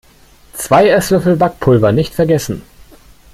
Zwei 0.53 0.87
Esslöffel 0.89 1.35
Backpulver 1.35 1.91
nicht 1.91 2.15
vergessen. 2.15 2.63